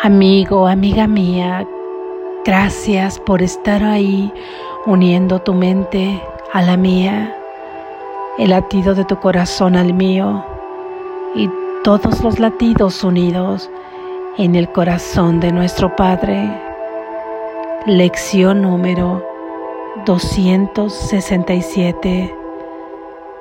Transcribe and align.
Amigo, 0.00 0.68
amiga 0.68 1.08
mía, 1.08 1.66
gracias 2.44 3.18
por 3.18 3.42
estar 3.42 3.82
ahí 3.82 4.32
uniendo 4.86 5.40
tu 5.40 5.54
mente 5.54 6.22
a 6.52 6.62
la 6.62 6.76
mía, 6.76 7.36
el 8.38 8.50
latido 8.50 8.94
de 8.94 9.04
tu 9.04 9.18
corazón 9.18 9.74
al 9.74 9.92
mío 9.92 10.44
y 11.34 11.50
todos 11.82 12.22
los 12.22 12.38
latidos 12.38 13.02
unidos 13.02 13.68
en 14.36 14.54
el 14.54 14.70
corazón 14.70 15.40
de 15.40 15.50
nuestro 15.50 15.96
Padre. 15.96 16.48
Lección 17.84 18.62
número 18.62 19.20
267. 20.06 22.32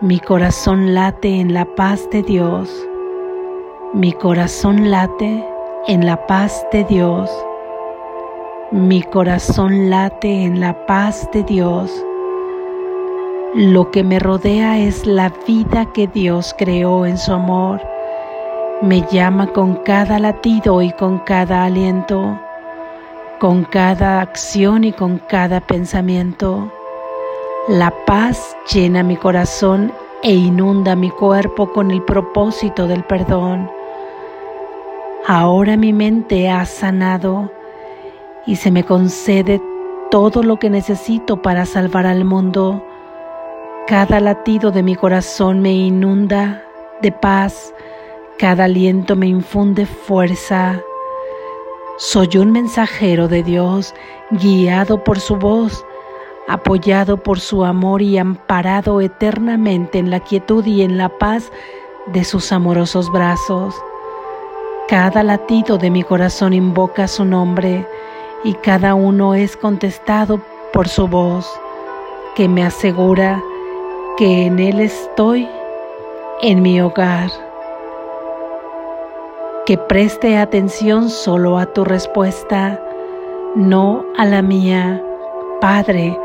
Mi 0.01 0.19
corazón 0.19 0.95
late 0.95 1.39
en 1.39 1.53
la 1.53 1.65
paz 1.65 2.09
de 2.09 2.23
Dios. 2.23 2.67
Mi 3.93 4.11
corazón 4.11 4.89
late 4.89 5.47
en 5.88 6.05
la 6.05 6.27
paz 6.27 6.65
de 6.73 6.83
Dios. 6.83 7.31
Mi 8.71 9.01
corazón 9.01 9.89
late 9.89 10.43
en 10.43 10.60
la 10.60 10.86
paz 10.86 11.29
de 11.32 11.43
Dios. 11.43 11.89
Lo 13.55 13.89
que 13.89 14.04
me 14.04 14.19
rodea 14.19 14.77
es 14.79 15.05
la 15.07 15.32
vida 15.47 15.86
que 15.93 16.07
Dios 16.07 16.54
creó 16.57 17.05
en 17.05 17.18
su 17.18 17.32
amor. 17.32 17.82
Me 18.82 19.01
llama 19.10 19.47
con 19.54 19.75
cada 19.83 20.19
latido 20.19 20.82
y 20.82 20.91
con 20.91 21.19
cada 21.19 21.63
aliento, 21.63 22.38
con 23.39 23.63
cada 23.63 24.19
acción 24.19 24.83
y 24.83 24.91
con 24.91 25.19
cada 25.29 25.61
pensamiento. 25.61 26.69
La 27.69 27.93
paz 28.05 28.57
llena 28.74 29.04
mi 29.04 29.15
corazón 29.15 29.93
e 30.21 30.33
inunda 30.33 30.97
mi 30.97 31.11
cuerpo 31.11 31.71
con 31.71 31.91
el 31.91 32.03
propósito 32.03 32.88
del 32.88 33.05
perdón. 33.05 33.77
Ahora 35.30 35.75
mi 35.75 35.91
mente 35.91 36.49
ha 36.49 36.63
sanado 36.63 37.52
y 38.45 38.55
se 38.55 38.72
me 38.72 38.85
concede 38.85 39.61
todo 40.09 40.41
lo 40.41 40.55
que 40.55 40.69
necesito 40.69 41.41
para 41.41 41.65
salvar 41.65 42.05
al 42.05 42.23
mundo. 42.23 42.81
Cada 43.87 44.21
latido 44.21 44.71
de 44.71 44.83
mi 44.83 44.95
corazón 44.95 45.59
me 45.59 45.73
inunda 45.73 46.63
de 47.02 47.11
paz, 47.11 47.73
cada 48.39 48.63
aliento 48.63 49.17
me 49.17 49.27
infunde 49.27 49.85
fuerza. 49.85 50.79
Soy 51.97 52.30
un 52.37 52.53
mensajero 52.53 53.27
de 53.27 53.43
Dios, 53.43 53.93
guiado 54.31 55.03
por 55.03 55.19
su 55.19 55.35
voz, 55.35 55.85
apoyado 56.47 57.17
por 57.17 57.41
su 57.41 57.65
amor 57.65 58.02
y 58.02 58.17
amparado 58.17 59.02
eternamente 59.02 59.97
en 59.97 60.09
la 60.09 60.21
quietud 60.21 60.65
y 60.65 60.83
en 60.83 60.97
la 60.97 61.09
paz 61.09 61.52
de 62.13 62.23
sus 62.23 62.53
amorosos 62.53 63.11
brazos. 63.11 63.75
Cada 64.88 65.21
latido 65.21 65.77
de 65.77 65.89
mi 65.89 66.02
corazón 66.02 66.53
invoca 66.53 67.09
su 67.09 67.25
nombre 67.25 67.85
y 68.45 68.53
cada 68.53 68.95
uno 68.95 69.35
es 69.35 69.57
contestado 69.57 70.39
por 70.71 70.88
su 70.88 71.09
voz 71.09 71.45
que 72.38 72.47
me 72.47 72.63
asegura 72.63 73.43
que 74.15 74.45
en 74.45 74.59
Él 74.59 74.80
estoy 74.80 75.45
en 76.41 76.61
mi 76.61 76.80
hogar. 76.80 77.30
Que 79.65 79.77
preste 79.77 80.38
atención 80.38 81.09
solo 81.09 81.58
a 81.58 81.65
tu 81.65 81.83
respuesta, 81.83 82.81
no 83.55 84.05
a 84.17 84.23
la 84.23 84.41
mía. 84.41 85.03
Padre, 85.59 86.17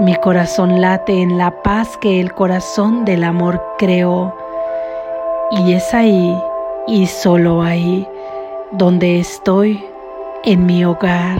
mi 0.00 0.16
corazón 0.16 0.80
late 0.80 1.22
en 1.22 1.38
la 1.38 1.62
paz 1.62 1.96
que 1.98 2.18
el 2.18 2.34
corazón 2.34 3.04
del 3.04 3.22
amor 3.22 3.62
creó. 3.78 4.34
Y 5.52 5.74
es 5.74 5.94
ahí 5.94 6.36
y 6.88 7.06
solo 7.06 7.62
ahí 7.62 8.08
donde 8.72 9.20
estoy 9.20 9.84
en 10.44 10.64
mi 10.64 10.84
hogar. 10.84 11.38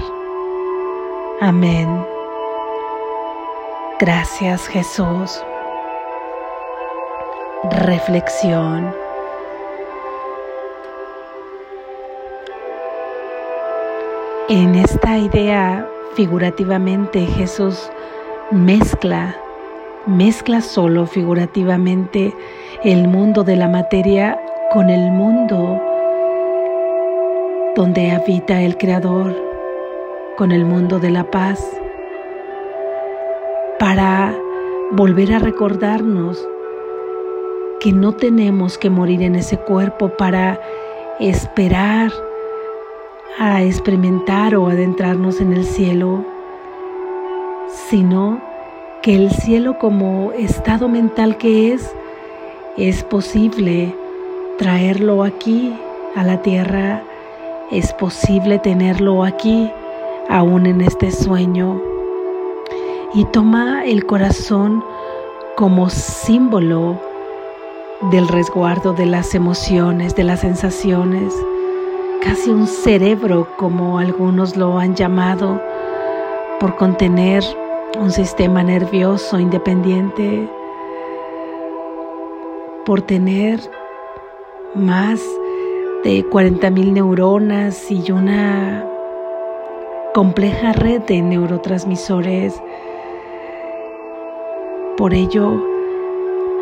Amén. 1.40 1.88
Gracias 3.98 4.66
Jesús. 4.68 5.42
Reflexión. 7.70 8.94
En 14.50 14.74
esta 14.74 15.18
idea, 15.18 15.86
figurativamente, 16.14 17.26
Jesús 17.26 17.90
mezcla, 18.50 19.36
mezcla 20.06 20.60
solo 20.60 21.06
figurativamente 21.06 22.34
el 22.84 23.08
mundo 23.08 23.44
de 23.44 23.56
la 23.56 23.68
materia 23.68 24.40
con 24.70 24.90
el 24.90 25.10
mundo 25.10 25.80
donde 27.74 28.10
habita 28.10 28.60
el 28.60 28.76
Creador, 28.76 29.34
con 30.36 30.52
el 30.52 30.66
mundo 30.66 30.98
de 30.98 31.10
la 31.10 31.24
paz, 31.24 31.64
para 33.78 34.36
volver 34.90 35.32
a 35.32 35.38
recordarnos 35.38 36.46
que 37.80 37.92
no 37.92 38.12
tenemos 38.12 38.76
que 38.76 38.90
morir 38.90 39.22
en 39.22 39.36
ese 39.36 39.56
cuerpo 39.56 40.10
para 40.10 40.60
esperar 41.18 42.12
a 43.38 43.62
experimentar 43.62 44.54
o 44.54 44.68
adentrarnos 44.68 45.40
en 45.40 45.54
el 45.54 45.64
cielo, 45.64 46.26
sino 47.88 48.42
que 49.00 49.14
el 49.14 49.30
cielo 49.30 49.78
como 49.78 50.32
estado 50.32 50.88
mental 50.88 51.38
que 51.38 51.72
es, 51.72 51.90
es 52.76 53.02
posible 53.02 53.94
traerlo 54.58 55.22
aquí 55.22 55.72
a 56.16 56.24
la 56.24 56.42
tierra, 56.42 57.02
es 57.70 57.92
posible 57.94 58.58
tenerlo 58.58 59.22
aquí, 59.22 59.70
aún 60.28 60.66
en 60.66 60.80
este 60.80 61.12
sueño. 61.12 61.80
Y 63.14 63.24
toma 63.26 63.84
el 63.86 64.04
corazón 64.04 64.84
como 65.56 65.88
símbolo 65.88 67.00
del 68.10 68.26
resguardo 68.28 68.92
de 68.92 69.06
las 69.06 69.34
emociones, 69.34 70.14
de 70.16 70.24
las 70.24 70.40
sensaciones, 70.40 71.32
casi 72.20 72.50
un 72.50 72.66
cerebro 72.66 73.48
como 73.56 73.98
algunos 73.98 74.56
lo 74.56 74.78
han 74.78 74.96
llamado, 74.96 75.62
por 76.58 76.74
contener 76.76 77.44
un 77.98 78.10
sistema 78.10 78.64
nervioso 78.64 79.38
independiente, 79.38 80.48
por 82.84 83.02
tener 83.02 83.60
más 84.74 85.20
de 86.04 86.24
40.000 86.24 86.92
neuronas 86.92 87.90
y 87.90 88.10
una 88.12 88.84
compleja 90.14 90.72
red 90.72 91.02
de 91.02 91.22
neurotransmisores. 91.22 92.60
Por 94.96 95.14
ello, 95.14 95.62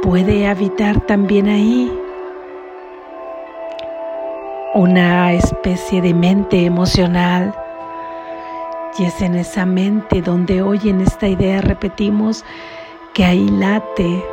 puede 0.03 0.47
habitar 0.47 1.01
también 1.07 1.49
ahí 1.49 1.93
una 4.75 5.33
especie 5.33 6.01
de 6.01 6.15
mente 6.15 6.65
emocional. 6.65 7.55
Y 8.99 9.05
es 9.05 9.21
en 9.21 9.35
esa 9.35 9.67
mente 9.67 10.23
donde 10.23 10.63
hoy 10.63 10.81
en 10.85 11.03
esta 11.03 11.29
idea 11.29 11.61
repetimos 11.61 12.45
que 13.13 13.25
ahí 13.25 13.49
late, 13.49 14.25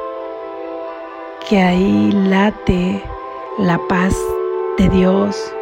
que 1.49 1.61
ahí 1.61 2.11
late 2.11 3.12
la 3.59 3.77
paz 3.87 4.15
de 4.77 4.89
Dios. 4.89 5.53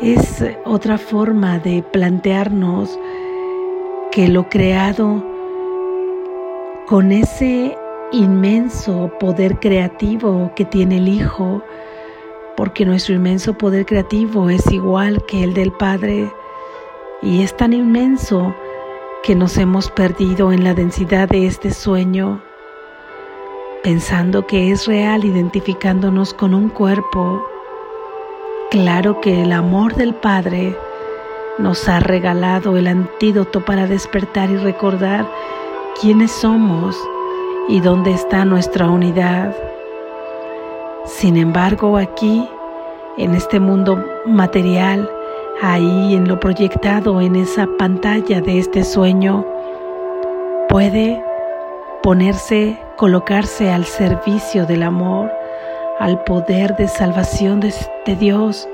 Es 0.00 0.44
otra 0.64 0.98
forma 0.98 1.58
de 1.58 1.82
plantearnos 1.82 2.98
que 4.12 4.28
lo 4.28 4.48
creado 4.48 5.24
con 6.86 7.10
ese 7.10 7.76
inmenso 8.12 9.10
poder 9.18 9.58
creativo 9.58 10.52
que 10.54 10.64
tiene 10.64 10.98
el 10.98 11.08
Hijo, 11.08 11.62
porque 12.56 12.84
nuestro 12.84 13.16
inmenso 13.16 13.58
poder 13.58 13.86
creativo 13.86 14.48
es 14.48 14.70
igual 14.70 15.24
que 15.26 15.42
el 15.42 15.54
del 15.54 15.72
Padre 15.72 16.32
y 17.20 17.42
es 17.42 17.56
tan 17.56 17.72
inmenso 17.72 18.54
que 19.24 19.34
nos 19.34 19.56
hemos 19.58 19.90
perdido 19.90 20.52
en 20.52 20.62
la 20.62 20.74
densidad 20.74 21.28
de 21.28 21.46
este 21.46 21.72
sueño 21.72 22.42
pensando 23.84 24.46
que 24.46 24.72
es 24.72 24.86
real 24.86 25.26
identificándonos 25.26 26.32
con 26.32 26.54
un 26.54 26.70
cuerpo. 26.70 27.46
Claro 28.70 29.20
que 29.20 29.42
el 29.42 29.52
amor 29.52 29.94
del 29.94 30.14
Padre 30.14 30.74
nos 31.58 31.86
ha 31.86 32.00
regalado 32.00 32.78
el 32.78 32.86
antídoto 32.86 33.62
para 33.62 33.86
despertar 33.86 34.48
y 34.50 34.56
recordar 34.56 35.30
quiénes 36.00 36.32
somos 36.32 36.98
y 37.68 37.80
dónde 37.80 38.12
está 38.12 38.46
nuestra 38.46 38.88
unidad. 38.88 39.54
Sin 41.04 41.36
embargo, 41.36 41.98
aquí, 41.98 42.48
en 43.18 43.34
este 43.34 43.60
mundo 43.60 44.02
material, 44.24 45.10
ahí 45.60 46.14
en 46.14 46.26
lo 46.26 46.40
proyectado 46.40 47.20
en 47.20 47.36
esa 47.36 47.68
pantalla 47.78 48.40
de 48.40 48.60
este 48.60 48.82
sueño, 48.82 49.44
puede 50.70 51.22
ponerse, 52.02 52.78
colocarse 52.96 53.72
al 53.72 53.84
servicio 53.84 54.66
del 54.66 54.82
amor, 54.82 55.30
al 55.98 56.22
poder 56.24 56.76
de 56.76 56.88
salvación 56.88 57.60
de, 57.60 57.72
Dios 58.16 58.68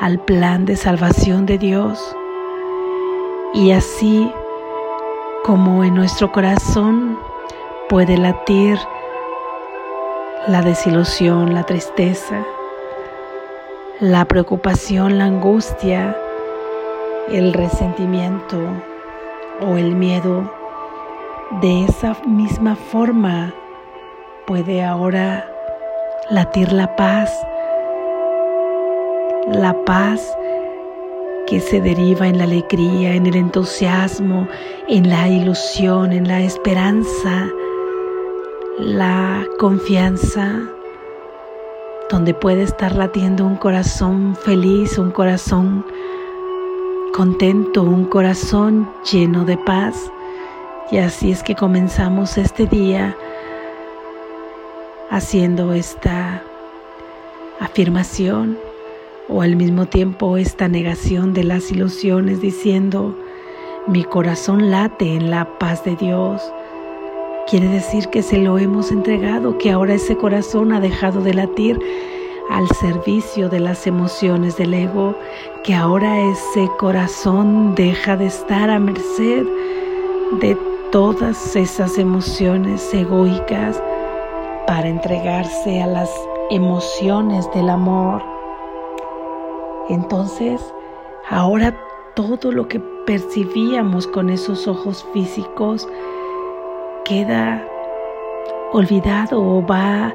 al 0.00 0.18
plan 0.18 0.64
de 0.64 0.76
salvación 0.76 1.46
de 1.46 1.58
Dios. 1.58 2.16
Y 3.54 3.72
así 3.72 4.30
como 5.44 5.84
en 5.84 5.94
nuestro 5.94 6.32
corazón 6.32 7.18
puede 7.88 8.16
latir 8.16 8.78
la 10.48 10.62
desilusión, 10.62 11.54
la 11.54 11.64
tristeza, 11.64 12.44
la 14.00 14.24
preocupación, 14.24 15.18
la 15.18 15.26
angustia, 15.26 16.16
el 17.30 17.52
resentimiento 17.52 18.58
o 19.60 19.76
el 19.76 19.94
miedo, 19.94 20.61
de 21.60 21.84
esa 21.84 22.16
misma 22.26 22.74
forma 22.74 23.52
puede 24.46 24.82
ahora 24.82 25.48
latir 26.30 26.72
la 26.72 26.96
paz, 26.96 27.30
la 29.48 29.74
paz 29.84 30.36
que 31.46 31.60
se 31.60 31.80
deriva 31.80 32.28
en 32.28 32.38
la 32.38 32.44
alegría, 32.44 33.14
en 33.14 33.26
el 33.26 33.36
entusiasmo, 33.36 34.48
en 34.88 35.08
la 35.08 35.28
ilusión, 35.28 36.12
en 36.12 36.26
la 36.26 36.40
esperanza, 36.40 37.48
la 38.78 39.44
confianza, 39.58 40.60
donde 42.10 42.34
puede 42.34 42.62
estar 42.62 42.94
latiendo 42.94 43.44
un 43.44 43.56
corazón 43.56 44.36
feliz, 44.36 44.98
un 44.98 45.10
corazón 45.10 45.84
contento, 47.12 47.82
un 47.82 48.06
corazón 48.06 48.88
lleno 49.10 49.44
de 49.44 49.58
paz. 49.58 50.10
Y 50.92 50.98
así 50.98 51.32
es 51.32 51.42
que 51.42 51.54
comenzamos 51.54 52.36
este 52.36 52.66
día 52.66 53.16
haciendo 55.10 55.72
esta 55.72 56.42
afirmación 57.60 58.58
o 59.26 59.40
al 59.40 59.56
mismo 59.56 59.86
tiempo 59.86 60.36
esta 60.36 60.68
negación 60.68 61.32
de 61.32 61.44
las 61.44 61.72
ilusiones 61.72 62.42
diciendo, 62.42 63.16
mi 63.86 64.04
corazón 64.04 64.70
late 64.70 65.14
en 65.14 65.30
la 65.30 65.58
paz 65.58 65.82
de 65.82 65.96
Dios. 65.96 66.42
Quiere 67.48 67.68
decir 67.68 68.08
que 68.08 68.22
se 68.22 68.36
lo 68.36 68.58
hemos 68.58 68.90
entregado, 68.90 69.56
que 69.56 69.70
ahora 69.70 69.94
ese 69.94 70.14
corazón 70.18 70.74
ha 70.74 70.80
dejado 70.80 71.22
de 71.22 71.32
latir 71.32 71.80
al 72.50 72.68
servicio 72.68 73.48
de 73.48 73.60
las 73.60 73.86
emociones 73.86 74.58
del 74.58 74.74
ego, 74.74 75.16
que 75.64 75.74
ahora 75.74 76.20
ese 76.20 76.68
corazón 76.78 77.74
deja 77.76 78.18
de 78.18 78.26
estar 78.26 78.68
a 78.68 78.78
merced 78.78 79.46
de 80.38 80.71
todas 80.92 81.56
esas 81.56 81.96
emociones 81.96 82.92
egoicas 82.92 83.82
para 84.66 84.88
entregarse 84.88 85.82
a 85.82 85.86
las 85.86 86.10
emociones 86.50 87.50
del 87.54 87.70
amor. 87.70 88.22
Entonces, 89.88 90.60
ahora 91.30 91.74
todo 92.14 92.52
lo 92.52 92.68
que 92.68 92.78
percibíamos 93.06 94.06
con 94.06 94.28
esos 94.28 94.68
ojos 94.68 95.04
físicos 95.14 95.88
queda 97.06 97.66
olvidado 98.72 99.42
o 99.42 99.66
va 99.66 100.14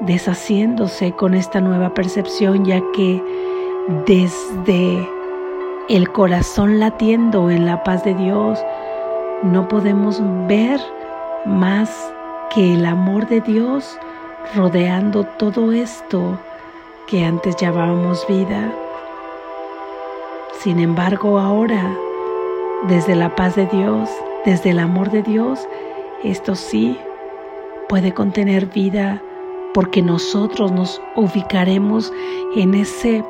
deshaciéndose 0.00 1.12
con 1.12 1.32
esta 1.32 1.62
nueva 1.62 1.94
percepción, 1.94 2.66
ya 2.66 2.82
que 2.92 3.22
desde 4.06 5.08
el 5.88 6.12
corazón 6.12 6.78
latiendo 6.78 7.50
en 7.50 7.64
la 7.64 7.82
paz 7.82 8.04
de 8.04 8.14
Dios, 8.14 8.62
no 9.42 9.68
podemos 9.68 10.20
ver 10.46 10.80
más 11.46 11.90
que 12.54 12.74
el 12.74 12.84
amor 12.84 13.26
de 13.28 13.40
Dios 13.40 13.98
rodeando 14.54 15.24
todo 15.24 15.72
esto 15.72 16.38
que 17.06 17.24
antes 17.24 17.56
llamábamos 17.56 18.26
vida. 18.28 18.72
Sin 20.58 20.78
embargo, 20.78 21.38
ahora, 21.38 21.96
desde 22.88 23.14
la 23.14 23.34
paz 23.34 23.56
de 23.56 23.66
Dios, 23.66 24.10
desde 24.44 24.70
el 24.70 24.78
amor 24.78 25.10
de 25.10 25.22
Dios, 25.22 25.66
esto 26.22 26.54
sí 26.54 26.98
puede 27.88 28.12
contener 28.12 28.66
vida 28.66 29.22
porque 29.72 30.02
nosotros 30.02 30.70
nos 30.70 31.00
ubicaremos 31.16 32.12
en 32.56 32.74
ese 32.74 33.24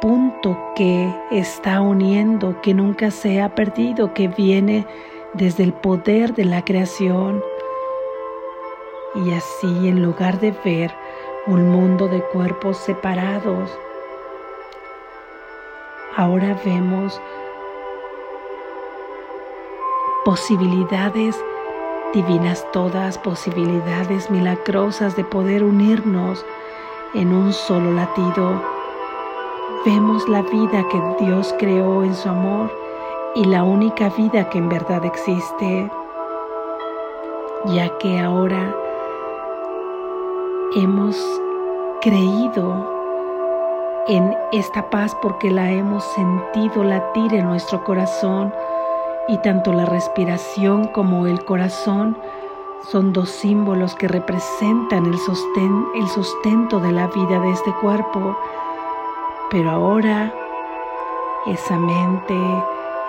punto 0.00 0.58
que 0.76 1.08
está 1.30 1.80
uniendo, 1.80 2.60
que 2.60 2.74
nunca 2.74 3.10
se 3.10 3.40
ha 3.40 3.54
perdido, 3.54 4.12
que 4.12 4.28
viene 4.28 4.86
desde 5.34 5.64
el 5.64 5.72
poder 5.72 6.34
de 6.34 6.44
la 6.44 6.64
creación. 6.64 7.42
Y 9.14 9.32
así 9.32 9.88
en 9.88 10.02
lugar 10.02 10.40
de 10.40 10.52
ver 10.64 10.92
un 11.46 11.68
mundo 11.70 12.08
de 12.08 12.20
cuerpos 12.20 12.78
separados, 12.78 13.70
ahora 16.16 16.58
vemos 16.64 17.20
posibilidades 20.24 21.36
divinas 22.12 22.66
todas, 22.72 23.18
posibilidades 23.18 24.30
milagrosas 24.30 25.16
de 25.16 25.24
poder 25.24 25.64
unirnos 25.64 26.44
en 27.14 27.32
un 27.32 27.52
solo 27.52 27.92
latido. 27.92 28.62
Vemos 29.84 30.28
la 30.28 30.42
vida 30.42 30.86
que 30.88 31.24
Dios 31.24 31.54
creó 31.58 32.04
en 32.04 32.14
su 32.14 32.28
amor 32.28 32.83
y 33.36 33.44
la 33.44 33.64
única 33.64 34.10
vida 34.10 34.48
que 34.48 34.58
en 34.58 34.68
verdad 34.68 35.04
existe, 35.04 35.90
ya 37.66 37.98
que 37.98 38.18
ahora 38.20 38.74
hemos 40.76 41.16
creído 42.00 42.92
en 44.06 44.36
esta 44.52 44.88
paz 44.90 45.16
porque 45.22 45.50
la 45.50 45.70
hemos 45.72 46.04
sentido 46.04 46.84
latir 46.84 47.34
en 47.34 47.46
nuestro 47.46 47.82
corazón 47.82 48.52
y 49.28 49.38
tanto 49.38 49.72
la 49.72 49.86
respiración 49.86 50.88
como 50.88 51.26
el 51.26 51.44
corazón 51.44 52.16
son 52.82 53.12
dos 53.12 53.30
símbolos 53.30 53.94
que 53.94 54.08
representan 54.08 55.06
el, 55.06 55.18
el 55.94 56.08
sustento 56.08 56.80
de 56.80 56.92
la 56.92 57.06
vida 57.08 57.40
de 57.40 57.50
este 57.50 57.72
cuerpo. 57.80 58.36
Pero 59.50 59.70
ahora 59.70 60.32
esa 61.46 61.78
mente, 61.78 62.34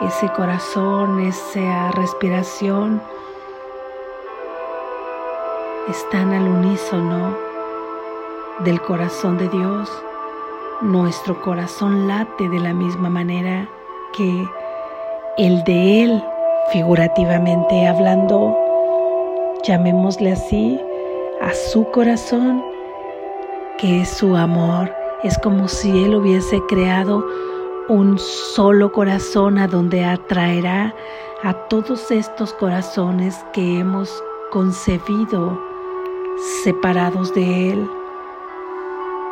ese 0.01 0.27
corazón, 0.33 1.21
esa 1.21 1.91
respiración 1.91 3.01
están 5.89 6.33
al 6.33 6.47
unísono 6.47 7.37
del 8.59 8.81
corazón 8.81 9.37
de 9.37 9.47
Dios. 9.47 9.89
Nuestro 10.81 11.41
corazón 11.41 12.07
late 12.07 12.49
de 12.49 12.59
la 12.59 12.73
misma 12.73 13.09
manera 13.09 13.69
que 14.13 14.45
el 15.37 15.63
de 15.63 16.03
Él, 16.03 16.23
figurativamente 16.73 17.87
hablando, 17.87 18.57
llamémosle 19.63 20.33
así, 20.33 20.79
a 21.41 21.53
su 21.71 21.89
corazón, 21.91 22.61
que 23.77 24.01
es 24.01 24.09
su 24.09 24.35
amor. 24.35 24.93
Es 25.23 25.37
como 25.37 25.69
si 25.69 26.03
Él 26.03 26.15
hubiese 26.15 26.59
creado 26.67 27.25
un 27.87 28.17
solo 28.19 28.91
corazón 28.91 29.57
a 29.57 29.67
donde 29.67 30.05
atraerá 30.05 30.93
a 31.43 31.53
todos 31.67 32.11
estos 32.11 32.53
corazones 32.53 33.45
que 33.53 33.79
hemos 33.79 34.23
concebido 34.51 35.61
separados 36.63 37.33
de 37.33 37.71
Él. 37.71 37.89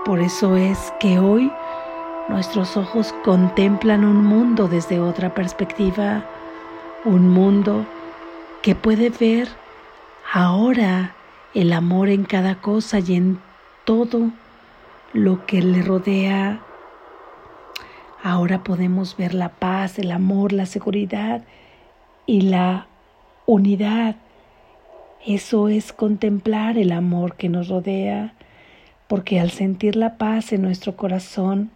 Por 0.05 0.19
eso 0.19 0.55
es 0.55 0.93
que 0.99 1.19
hoy 1.19 1.51
Nuestros 2.29 2.77
ojos 2.77 3.13
contemplan 3.23 4.05
un 4.05 4.23
mundo 4.23 4.69
desde 4.69 4.99
otra 4.99 5.33
perspectiva, 5.33 6.23
un 7.03 7.27
mundo 7.29 7.85
que 8.61 8.75
puede 8.75 9.09
ver 9.09 9.49
ahora 10.31 11.15
el 11.53 11.73
amor 11.73 12.07
en 12.07 12.23
cada 12.23 12.55
cosa 12.61 12.99
y 12.99 13.15
en 13.15 13.39
todo 13.83 14.29
lo 15.11 15.45
que 15.45 15.61
le 15.61 15.81
rodea. 15.81 16.61
Ahora 18.25 18.63
podemos 18.63 19.17
ver 19.17 19.33
la 19.33 19.49
paz, 19.49 19.99
el 19.99 20.09
amor, 20.09 20.53
la 20.53 20.65
seguridad 20.65 21.43
y 22.25 22.39
la 22.39 22.87
unidad. 23.45 24.15
Eso 25.25 25.67
es 25.67 25.91
contemplar 25.91 26.77
el 26.77 26.93
amor 26.93 27.35
que 27.35 27.49
nos 27.49 27.67
rodea, 27.67 28.33
porque 29.09 29.41
al 29.41 29.51
sentir 29.51 29.97
la 29.97 30.17
paz 30.17 30.53
en 30.53 30.61
nuestro 30.61 30.95
corazón, 30.95 31.69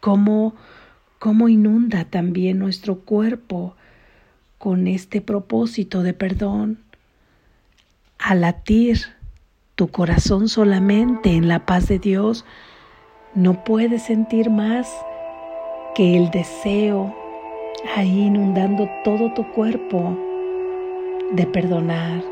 cómo, 0.00 0.56
cómo 1.20 1.48
inunda 1.48 2.04
también 2.04 2.58
nuestro 2.58 3.02
cuerpo 3.02 3.76
con 4.58 4.88
este 4.88 5.20
propósito 5.20 6.02
de 6.02 6.12
perdón. 6.12 6.80
Al 8.18 8.40
latir 8.40 8.98
tu 9.76 9.92
corazón 9.92 10.48
solamente 10.48 11.36
en 11.36 11.46
la 11.46 11.66
paz 11.66 11.86
de 11.86 12.00
Dios, 12.00 12.44
no 13.34 13.54
puedes 13.54 14.02
sentir 14.02 14.50
más 14.50 14.92
que 15.94 16.16
el 16.16 16.30
deseo 16.32 17.14
ahí 17.94 18.22
inundando 18.22 18.88
todo 19.04 19.32
tu 19.34 19.46
cuerpo 19.52 20.16
de 21.30 21.46
perdonar. 21.46 22.22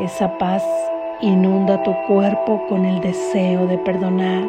Esa 0.00 0.36
paz 0.38 0.64
inunda 1.20 1.84
tu 1.84 1.94
cuerpo 2.08 2.66
con 2.68 2.84
el 2.84 3.00
deseo 3.00 3.68
de 3.68 3.78
perdonar 3.78 4.44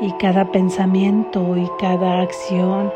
y 0.00 0.10
cada 0.12 0.46
pensamiento 0.46 1.54
y 1.54 1.68
cada 1.78 2.22
acción 2.22 2.90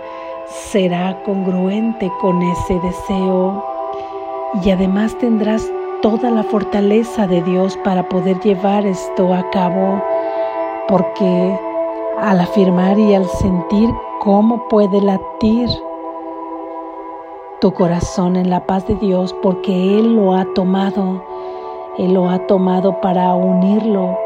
será 0.47 1.23
congruente 1.25 2.11
con 2.23 2.41
ese 2.41 2.81
deseo 2.81 3.63
y 4.65 4.71
además 4.71 5.15
tendrás 5.19 5.71
toda 6.01 6.31
la 6.31 6.43
fortaleza 6.45 7.27
de 7.27 7.43
Dios 7.43 7.77
para 7.85 8.09
poder 8.09 8.41
llevar 8.41 8.87
esto 8.87 9.35
a 9.35 9.51
cabo 9.51 10.03
porque 10.89 11.59
al 12.21 12.41
afirmar 12.41 12.99
y 12.99 13.15
al 13.15 13.27
sentir 13.27 13.91
cómo 14.21 14.69
puede 14.69 15.01
latir 15.01 15.69
tu 17.61 17.73
corazón 17.73 18.37
en 18.37 18.51
la 18.51 18.67
paz 18.67 18.87
de 18.87 18.95
Dios 18.97 19.35
porque 19.43 19.99
Él 19.99 20.17
lo 20.17 20.35
ha 20.35 20.45
tomado, 20.55 21.23
Él 21.99 22.15
lo 22.15 22.29
ha 22.29 22.39
tomado 22.47 23.01
para 23.01 23.35
unirlo 23.35 24.17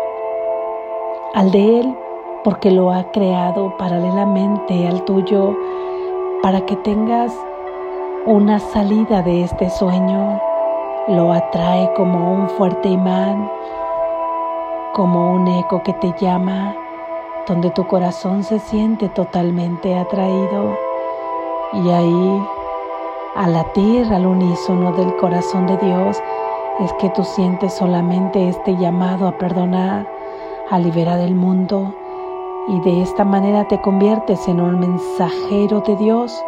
al 1.34 1.50
de 1.50 1.80
Él 1.80 1.98
porque 2.44 2.70
lo 2.70 2.90
ha 2.90 3.10
creado 3.12 3.76
paralelamente 3.76 4.86
al 4.86 5.04
tuyo 5.04 5.56
para 6.42 6.60
que 6.66 6.76
tengas 6.76 7.32
una 8.26 8.58
salida 8.58 9.22
de 9.22 9.44
este 9.44 9.70
sueño. 9.70 10.40
Lo 11.08 11.32
atrae 11.32 11.92
como 11.94 12.32
un 12.32 12.48
fuerte 12.50 12.88
imán, 12.88 13.50
como 14.92 15.32
un 15.32 15.48
eco 15.48 15.82
que 15.82 15.92
te 15.94 16.14
llama, 16.20 16.74
donde 17.46 17.70
tu 17.70 17.86
corazón 17.86 18.44
se 18.44 18.58
siente 18.58 19.08
totalmente 19.08 19.96
atraído. 19.96 20.78
Y 21.72 21.90
ahí, 21.90 22.46
al 23.34 23.54
latir 23.54 24.12
al 24.12 24.26
unísono 24.26 24.92
del 24.92 25.16
corazón 25.16 25.66
de 25.66 25.76
Dios, 25.78 26.22
es 26.80 26.92
que 26.94 27.08
tú 27.10 27.24
sientes 27.24 27.72
solamente 27.72 28.48
este 28.48 28.76
llamado 28.76 29.26
a 29.26 29.38
perdonar, 29.38 30.06
a 30.70 30.78
liberar 30.78 31.20
el 31.20 31.34
mundo 31.34 31.94
y 32.68 32.80
de 32.80 33.02
esta 33.02 33.24
manera 33.24 33.66
te 33.66 33.80
conviertes 33.80 34.46
en 34.46 34.60
un 34.60 34.78
mensajero 34.78 35.80
de 35.80 35.96
Dios 35.96 36.44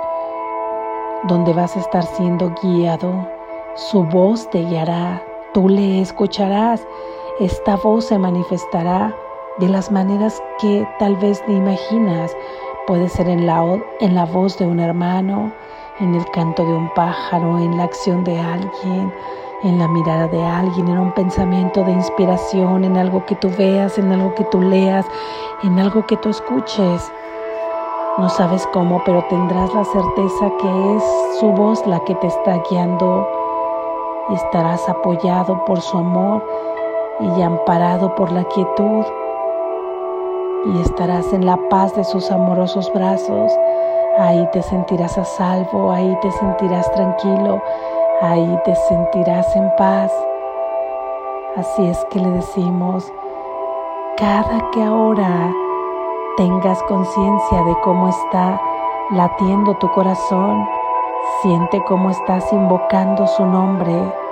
donde 1.25 1.53
vas 1.53 1.77
a 1.77 1.81
estar 1.81 2.05
siendo 2.05 2.55
guiado. 2.63 3.27
Su 3.75 4.05
voz 4.05 4.49
te 4.51 4.63
guiará, 4.65 5.23
tú 5.53 5.69
le 5.69 6.01
escucharás, 6.01 6.87
esta 7.41 7.75
voz 7.77 8.05
se 8.05 8.17
manifestará 8.17 9.13
de 9.59 9.69
las 9.69 9.91
maneras 9.91 10.41
que 10.61 10.87
tal 11.01 11.17
vez 11.17 11.43
ni 11.49 11.57
imaginas. 11.57 12.37
Puede 12.87 13.09
ser 13.09 13.29
en 13.29 13.45
la, 13.45 13.61
en 13.99 14.15
la 14.15 14.25
voz 14.25 14.57
de 14.59 14.67
un 14.67 14.79
hermano, 14.79 15.51
en 15.99 16.15
el 16.15 16.25
canto 16.31 16.65
de 16.65 16.73
un 16.73 16.89
pájaro, 16.95 17.59
en 17.59 17.77
la 17.77 17.85
acción 17.85 18.23
de 18.23 18.39
alguien, 18.39 19.13
en 19.65 19.79
la 19.81 19.89
mirada 19.89 20.29
de 20.29 20.45
alguien, 20.45 20.87
en 20.87 20.99
un 20.99 21.13
pensamiento 21.13 21.83
de 21.83 21.91
inspiración, 21.91 22.85
en 22.85 22.97
algo 22.97 23.27
que 23.27 23.35
tú 23.35 23.51
veas, 23.59 23.99
en 23.99 24.13
algo 24.13 24.33
que 24.37 24.45
tú 24.45 24.61
leas, 24.61 25.05
en 25.65 25.77
algo 25.81 26.07
que 26.07 26.17
tú 26.19 26.29
escuches. 26.29 27.13
No 28.17 28.29
sabes 28.29 28.65
cómo, 28.73 29.03
pero 29.05 29.25
tendrás 29.29 29.75
la 29.75 29.85
certeza 29.85 30.53
que 30.61 30.97
es 30.97 31.03
su 31.41 31.47
voz 31.49 31.85
la 31.85 31.99
que 32.05 32.15
te 32.15 32.29
está 32.29 32.63
guiando 32.71 33.29
y 34.31 34.35
estarás 34.35 34.89
apoyado 34.89 35.65
por 35.65 35.81
su 35.81 35.99
amor 35.99 36.41
y 37.21 37.43
amparado 37.43 38.15
por 38.15 38.33
la 38.33 38.45
quietud 38.45 39.05
y 40.67 40.81
estarás 40.81 41.33
en 41.33 41.47
la 41.47 41.57
paz 41.69 41.95
de 41.95 42.05
sus 42.05 42.31
amorosos 42.31 42.93
brazos. 42.93 43.53
Ahí 44.19 44.49
te 44.53 44.63
sentirás 44.63 45.19
a 45.19 45.25
salvo, 45.25 45.91
ahí 45.91 46.17
te 46.23 46.31
sentirás 46.33 46.91
tranquilo, 46.93 47.63
ahí 48.21 48.59
te 48.65 48.75
sentirás 48.75 49.55
en 49.57 49.71
paz. 49.77 50.13
Así 51.57 51.87
es 51.87 52.05
que 52.11 52.21
le 52.21 52.31
decimos, 52.31 53.13
cada 54.17 54.71
que 54.73 54.83
ahora 54.83 55.53
tengas 56.37 56.83
conciencia 56.85 57.63
de 57.63 57.77
cómo 57.83 58.09
está 58.09 58.61
latiendo 59.11 59.75
tu 59.77 59.91
corazón, 59.93 60.67
siente 61.43 61.83
cómo 61.85 62.11
estás 62.11 62.53
invocando 62.53 63.27
su 63.27 63.45
nombre 63.45 64.24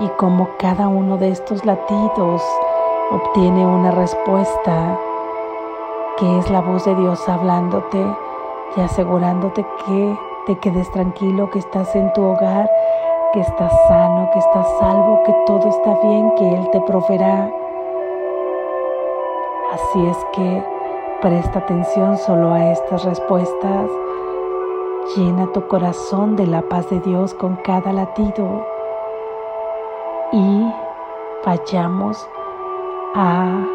y 0.00 0.08
cómo 0.16 0.48
cada 0.58 0.88
uno 0.88 1.18
de 1.18 1.30
estos 1.30 1.64
latidos 1.66 2.42
obtiene 3.10 3.66
una 3.66 3.90
respuesta 3.90 4.98
que 6.16 6.38
es 6.38 6.50
la 6.50 6.60
voz 6.60 6.86
de 6.86 6.94
Dios 6.94 7.28
hablándote 7.28 8.02
y 8.76 8.80
asegurándote 8.80 9.64
que 9.84 10.18
te 10.46 10.58
quedes 10.58 10.90
tranquilo, 10.92 11.50
que 11.50 11.58
estás 11.58 11.94
en 11.94 12.12
tu 12.14 12.22
hogar, 12.22 12.68
que 13.32 13.40
estás 13.40 13.72
sano, 13.88 14.30
que 14.32 14.38
estás 14.38 14.66
salvo, 14.78 15.22
que 15.24 15.34
todo 15.46 15.68
está 15.68 15.98
bien, 16.02 16.32
que 16.36 16.48
Él 16.48 16.70
te 16.70 16.80
proveerá. 16.80 17.50
Así 19.72 20.06
es 20.06 20.16
que 20.32 20.64
presta 21.20 21.58
atención 21.58 22.16
solo 22.16 22.52
a 22.52 22.72
estas 22.72 23.04
respuestas. 23.04 23.90
Llena 25.16 25.46
tu 25.52 25.66
corazón 25.68 26.36
de 26.36 26.46
la 26.46 26.62
paz 26.62 26.88
de 26.88 27.00
Dios 27.00 27.34
con 27.34 27.56
cada 27.56 27.92
latido 27.92 28.69
vayamos 31.44 32.28
a 33.14 33.66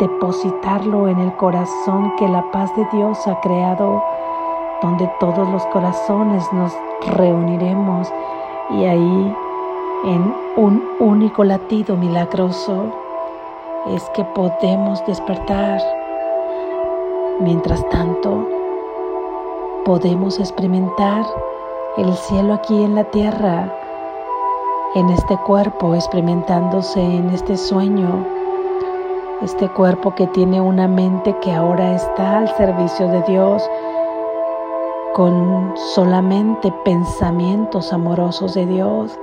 depositarlo 0.00 1.08
en 1.08 1.18
el 1.18 1.34
corazón 1.36 2.14
que 2.16 2.28
la 2.28 2.50
paz 2.50 2.74
de 2.76 2.86
Dios 2.92 3.26
ha 3.26 3.40
creado 3.40 4.02
donde 4.82 5.10
todos 5.18 5.48
los 5.48 5.64
corazones 5.66 6.44
nos 6.52 6.72
reuniremos 7.16 8.12
y 8.70 8.84
ahí 8.84 9.36
en 10.04 10.34
un 10.56 10.84
único 11.00 11.42
latido 11.42 11.96
milagroso 11.96 12.92
es 13.88 14.08
que 14.10 14.24
podemos 14.24 15.04
despertar. 15.06 15.80
Mientras 17.40 17.88
tanto, 17.88 18.46
podemos 19.84 20.38
experimentar 20.38 21.24
el 21.96 22.14
cielo 22.14 22.54
aquí 22.54 22.84
en 22.84 22.94
la 22.94 23.04
tierra, 23.04 23.72
en 24.94 25.10
este 25.10 25.36
cuerpo, 25.38 25.94
experimentándose 25.94 27.00
en 27.00 27.28
este 27.30 27.56
sueño, 27.56 28.26
este 29.42 29.68
cuerpo 29.68 30.14
que 30.14 30.26
tiene 30.28 30.60
una 30.60 30.88
mente 30.88 31.36
que 31.40 31.52
ahora 31.52 31.94
está 31.94 32.38
al 32.38 32.56
servicio 32.56 33.08
de 33.08 33.22
Dios, 33.22 33.62
con 35.14 35.74
solamente 35.94 36.72
pensamientos 36.84 37.92
amorosos 37.92 38.54
de 38.54 38.66
Dios, 38.66 39.18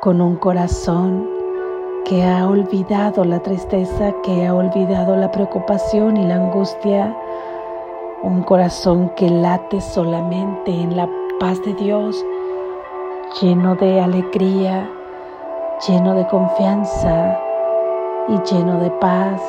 con 0.00 0.20
un 0.20 0.36
corazón 0.36 1.28
que 2.04 2.22
ha 2.24 2.46
olvidado 2.46 3.24
la 3.24 3.40
tristeza, 3.40 4.12
que 4.22 4.46
ha 4.46 4.54
olvidado 4.54 5.16
la 5.16 5.30
preocupación 5.30 6.16
y 6.16 6.26
la 6.26 6.36
angustia, 6.36 7.16
un 8.22 8.42
corazón 8.42 9.10
que 9.16 9.30
late 9.30 9.80
solamente 9.80 10.70
en 10.70 10.96
la 10.96 11.08
paz 11.40 11.62
de 11.64 11.72
Dios, 11.74 12.24
lleno 13.40 13.74
de 13.74 14.00
alegría, 14.00 14.88
lleno 15.88 16.14
de 16.14 16.26
confianza 16.28 17.36
y 18.28 18.38
lleno 18.42 18.78
de 18.78 18.90
paz. 18.90 19.42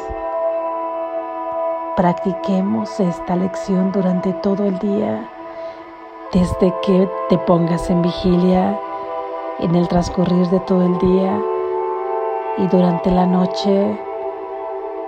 Practiquemos 1.95 2.99
esta 2.99 3.35
lección 3.35 3.91
durante 3.91 4.33
todo 4.33 4.65
el 4.65 4.79
día, 4.79 5.29
desde 6.33 6.73
que 6.81 7.07
te 7.29 7.37
pongas 7.39 7.89
en 7.89 8.01
vigilia, 8.01 8.77
en 9.59 9.75
el 9.75 9.87
transcurrir 9.87 10.47
de 10.47 10.59
todo 10.61 10.83
el 10.83 10.97
día 10.97 11.39
y 12.57 12.67
durante 12.67 13.11
la 13.11 13.27
noche. 13.27 13.99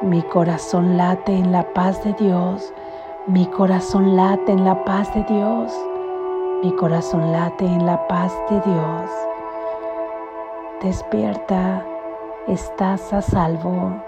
Mi 0.04 0.22
corazón 0.22 0.98
late 0.98 1.34
en 1.34 1.52
la 1.52 1.64
paz 1.74 2.04
de 2.04 2.14
Dios, 2.14 2.72
mi 3.26 3.48
corazón 3.48 4.16
late 4.16 4.52
en 4.52 4.64
la 4.64 4.84
paz 4.86 5.12
de 5.16 5.24
Dios, 5.24 5.74
mi 6.64 6.72
corazón 6.76 7.32
late 7.32 7.66
en 7.66 7.86
la 7.86 8.08
paz 8.08 8.34
de 8.50 8.60
Dios. 8.62 9.12
Despierta, 10.82 11.86
estás 12.48 13.14
a 13.14 13.22
salvo. 13.22 14.07